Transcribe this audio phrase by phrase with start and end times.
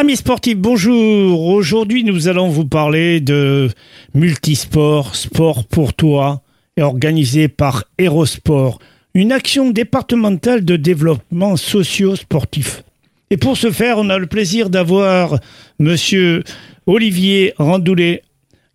[0.00, 1.44] Amis sportifs, bonjour.
[1.48, 3.68] Aujourd'hui, nous allons vous parler de
[4.14, 6.40] multisport, sport pour toi,
[6.80, 8.78] organisé par Hérosport,
[9.12, 12.82] une action départementale de développement socio-sportif.
[13.28, 15.38] Et pour ce faire, on a le plaisir d'avoir
[15.78, 16.44] monsieur
[16.86, 18.22] Olivier Randoulet,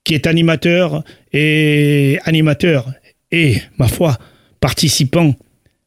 [0.03, 1.03] qui est animateur
[1.33, 2.93] et animateur
[3.31, 4.19] et, ma foi,
[4.59, 5.33] participant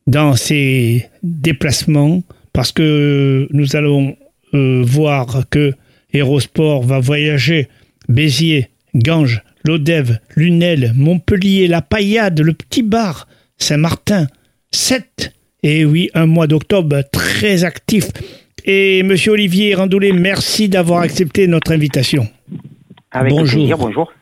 [0.08, 4.16] dans ces déplacements parce que nous allons
[4.54, 5.72] euh, voir que
[6.12, 7.68] Hérosport va voyager
[8.08, 14.26] Béziers, Ganges, Lodève, Lunel, Montpellier, La Paillade, le Petit Bar, Saint-Martin,
[14.70, 18.06] 7 et oui, un mois d'octobre très actif.
[18.64, 22.28] Et Monsieur Olivier Randoulet, merci d'avoir accepté notre invitation.
[23.10, 23.60] Avec bonjour.
[23.60, 24.12] Plaisir, bonjour.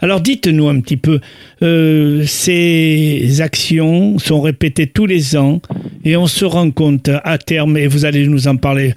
[0.00, 1.20] Alors dites-nous un petit peu,
[1.62, 5.60] euh, ces actions sont répétées tous les ans
[6.04, 8.94] et on se rend compte à terme, et vous allez nous en parler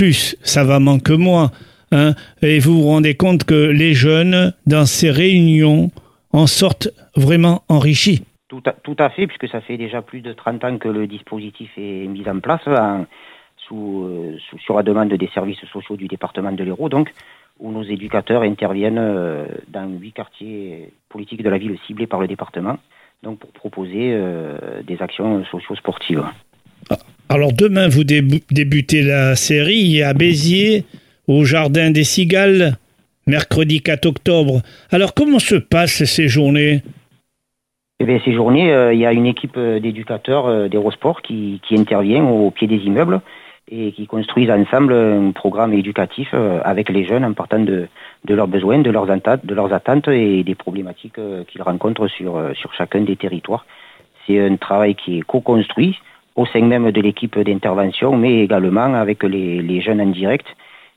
[0.00, 1.50] plus savamment que moi,
[1.92, 5.90] hein, et vous vous rendez compte que les jeunes, dans ces réunions,
[6.32, 8.24] en sortent vraiment enrichis.
[8.48, 8.62] Tout
[8.98, 12.26] à, fait, puisque ça fait déjà plus de 30 ans que le dispositif est mis
[12.26, 13.04] en place hein,
[13.72, 17.12] euh, sur la demande des services sociaux du département de l'Hérault, donc
[17.58, 22.26] où nos éducateurs interviennent euh, dans huit quartiers politiques de la ville ciblés par le
[22.26, 22.78] département,
[23.22, 26.24] donc pour proposer euh, des actions socio-sportives.
[27.28, 30.84] Alors demain, vous débutez la série à Béziers,
[31.28, 32.76] au Jardin des Cigales,
[33.28, 34.62] mercredi 4 octobre.
[34.90, 36.82] Alors comment se passent ces journées?
[38.00, 40.68] Eh bien, ces journées, euh, il y a une équipe d'éducateurs euh,
[41.22, 43.20] qui, intervient au pied des immeubles
[43.70, 47.86] et qui construisent ensemble un programme éducatif euh, avec les jeunes en partant de,
[48.24, 52.72] de leurs besoins, de leurs, attentes, de leurs attentes et des problématiques qu'ils rencontrent sur
[52.76, 53.66] chacun des territoires.
[54.26, 55.96] C'est un travail qui est co-construit
[56.36, 60.46] au sein même de l'équipe d'intervention, mais également avec les, les, jeunes en direct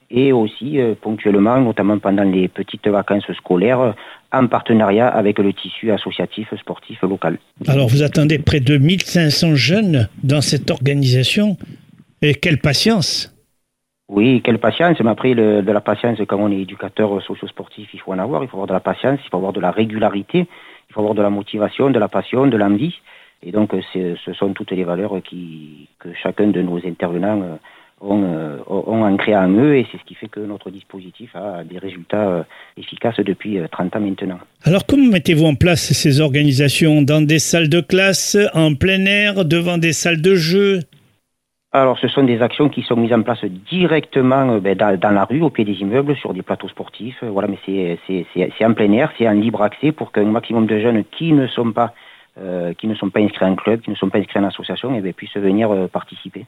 [0.10, 3.96] et aussi euh, ponctuellement, notamment pendant les petites vacances scolaires,
[4.32, 7.38] en partenariat avec le tissu associatif sportif local.
[7.68, 11.58] Alors vous attendez près de 1500 jeunes dans cette organisation
[12.22, 13.30] et quelle patience
[14.10, 15.00] oui, quelle patience.
[15.00, 18.44] Mais après, de la patience, comme on est éducateur socio-sportif, il faut en avoir.
[18.44, 20.40] Il faut avoir de la patience, il faut avoir de la régularité,
[20.90, 22.94] il faut avoir de la motivation, de la passion, de l'envie.
[23.46, 27.56] Et donc, ce sont toutes les valeurs qui, que chacun de nos intervenants euh,
[28.00, 31.64] ont, euh, ont ancrées en eux et c'est ce qui fait que notre dispositif a
[31.66, 32.44] des résultats euh,
[32.78, 34.40] efficaces depuis 30 ans maintenant.
[34.64, 39.44] Alors, comment mettez-vous en place ces organisations Dans des salles de classe, en plein air,
[39.44, 40.80] devant des salles de jeu?
[41.74, 45.42] Alors, ce sont des actions qui sont mises en place directement ben, dans, la rue,
[45.42, 47.22] au pied des immeubles, sur des plateaux sportifs.
[47.24, 51.04] Voilà, mais c'est en plein air, c'est en libre accès pour qu'un maximum de jeunes
[51.18, 51.94] qui ne sont pas
[52.40, 54.96] euh, qui ne sont pas inscrits en club, qui ne sont pas inscrits en association,
[54.96, 56.46] et bien, puissent venir euh, participer.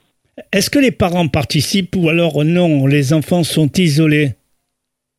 [0.51, 4.31] Est-ce que les parents participent ou alors non, les enfants sont isolés?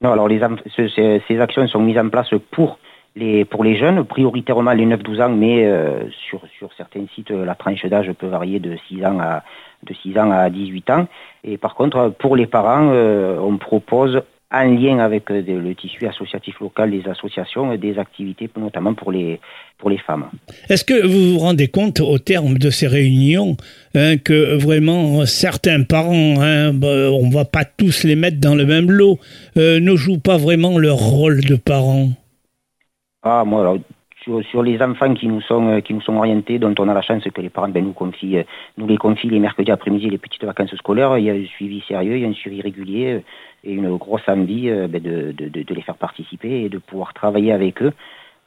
[0.02, 0.40] Non, alors les,
[0.76, 2.80] ces, actions sont mises en place pour
[3.14, 7.54] les, pour les jeunes, prioritairement les 9-12 ans, mais euh, sur, sur certains sites, la
[7.54, 9.44] tranche d'âge peut varier de 6 ans à,
[9.84, 11.06] de 6 ans à 18 ans.
[11.44, 14.20] Et par contre, pour les parents, on propose
[14.56, 19.40] en lien avec euh, le tissu associatif local, les associations, des activités notamment pour les,
[19.78, 20.26] pour les femmes.
[20.68, 23.56] Est-ce que vous vous rendez compte au terme de ces réunions
[23.94, 28.54] hein, que vraiment certains parents, hein, bah, on ne va pas tous les mettre dans
[28.54, 29.18] le même lot,
[29.56, 32.08] euh, ne jouent pas vraiment leur rôle de parents?
[33.22, 33.78] Ah, moi, alors,
[34.50, 37.02] sur, les enfants qui nous sont euh, qui nous sont orientés, dont on a la
[37.02, 38.44] chance que les parents ben, nous confient,
[38.76, 41.16] nous les confient les mercredis après-midi les petites vacances scolaires.
[41.18, 43.22] Il y a un suivi sérieux, il y a un suivi régulier
[43.64, 47.52] et une grosse envie euh, ben, de, de, les faire participer et de pouvoir travailler
[47.52, 47.92] avec eux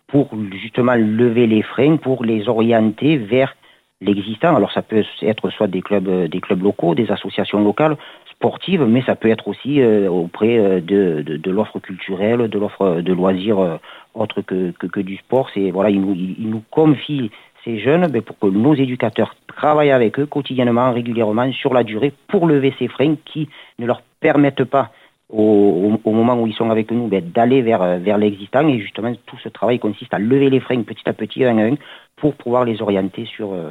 [0.08, 0.30] pour
[0.62, 3.56] justement lever les freins, pour les orienter vers
[4.02, 4.56] l'existant.
[4.56, 7.96] Alors ça peut être soit des clubs, euh, des clubs locaux, des associations locales
[8.32, 13.14] sportives, mais ça peut être aussi euh, auprès de, de l'offre culturelle, de l'offre de
[13.14, 13.80] loisirs
[14.14, 15.50] autre que, que, que, du sport.
[15.54, 17.32] C'est voilà, ils nous, ils nous confient
[17.64, 22.14] ces jeunes ben, pour que nos éducateurs travaillent avec eux quotidiennement, régulièrement, sur la durée,
[22.28, 24.92] pour lever ces freins qui ne leur permettent pas
[25.30, 28.68] au, moment où ils sont avec nous, ben, d'aller vers, euh, vers l'existant.
[28.68, 31.64] Et justement, tout ce travail consiste à lever les freins petit à petit, un à
[31.64, 31.76] un,
[32.16, 33.70] pour pouvoir les orienter sur, euh,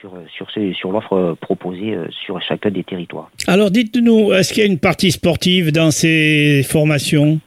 [0.00, 3.30] sur, euh, sur, sur l'offre proposée sur chacun des territoires.
[3.46, 7.40] Alors dites-nous, est-ce qu'il y a une partie sportive dans ces formations?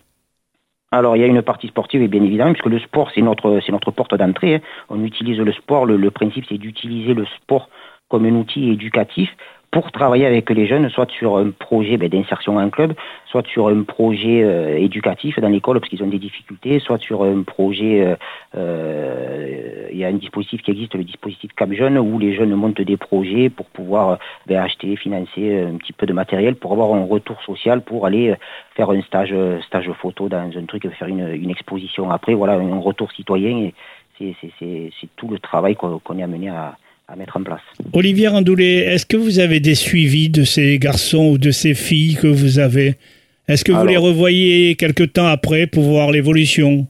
[0.93, 3.59] Alors, il y a une partie sportive, et bien évidemment, puisque le sport, c'est notre,
[3.65, 4.55] c'est notre porte d'entrée.
[4.55, 4.59] Hein.
[4.89, 7.67] On utilise le sport, le, le principe, c'est d'utiliser le sport
[8.09, 9.35] comme un outil éducatif
[9.73, 12.93] pour travailler avec les jeunes, soit sur un projet ben, d'insertion en club,
[13.25, 17.23] soit sur un projet euh, éducatif dans l'école parce qu'ils ont des difficultés, soit sur
[17.23, 18.15] un projet, euh,
[18.55, 22.53] euh, il y a un dispositif qui existe, le dispositif Cap Jeune, où les jeunes
[22.53, 26.93] montent des projets pour pouvoir ben, acheter, financer un petit peu de matériel pour avoir
[26.93, 28.35] un retour social, pour aller
[28.75, 29.33] faire un stage,
[29.65, 33.71] stage photo dans un truc, faire une, une exposition après, voilà, un retour citoyen.
[34.19, 36.75] Et c'est tout le travail qu'on est amené à,
[37.07, 37.61] à mettre en place.
[37.93, 42.15] Olivier Randoulet, est-ce que vous avez des suivis de ces garçons ou de ces filles
[42.15, 42.95] que vous avez?
[43.47, 46.87] Est-ce que vous les revoyez quelque temps après pour voir l'évolution?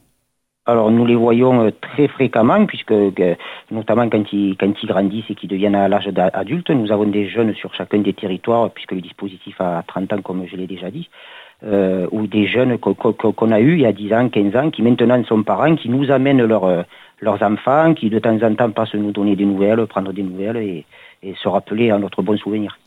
[0.66, 3.36] Alors nous les voyons euh, très fréquemment puisque euh,
[3.70, 7.28] notamment quand ils, quand ils grandissent et qu'ils deviennent à l'âge d'adulte, nous avons des
[7.28, 10.90] jeunes sur chacun des territoires puisque le dispositif a 30 ans comme je l'ai déjà
[10.90, 11.10] dit,
[11.66, 14.84] euh, ou des jeunes qu'on a eu il y a 10 ans, 15 ans qui
[14.84, 16.86] maintenant sont parents, qui nous amènent leur,
[17.24, 20.58] leurs enfants qui de temps en temps passent nous donner des nouvelles, prendre des nouvelles
[20.58, 20.86] et,
[21.42, 22.78] se rappeler à notre bon souvenir.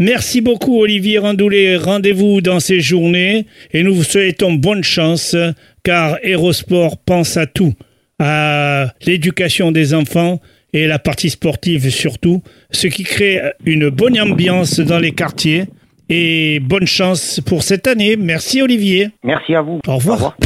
[0.00, 1.76] Merci beaucoup Olivier Randoulet.
[1.76, 5.36] Rendez-vous dans ces journées et nous vous souhaitons bonne chance
[5.84, 7.72] car Hérosport pense à tout,
[8.18, 10.40] à l'éducation des enfants
[10.72, 12.42] et la partie sportive surtout,
[12.72, 15.66] ce qui crée une bonne ambiance dans les quartiers.
[16.10, 18.16] Et bonne chance pour cette année.
[18.16, 19.08] Merci Olivier.
[19.22, 19.80] Merci à vous.
[19.86, 20.36] Au revoir.